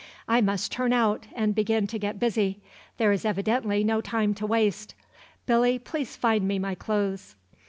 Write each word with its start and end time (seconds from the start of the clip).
I 0.27 0.41
must 0.41 0.71
turn 0.71 0.93
out 0.93 1.27
and 1.35 1.53
begin 1.53 1.85
to 1.85 1.99
get 1.99 2.19
busy; 2.19 2.59
there 2.97 3.11
is 3.11 3.23
evidently 3.23 3.83
no 3.83 4.01
time 4.01 4.33
to 4.33 4.47
waste. 4.47 4.95
Billy, 5.45 5.77
please 5.77 6.15
find 6.15 6.47
me 6.47 6.57
my 6.57 6.73
clothes." 6.73 7.35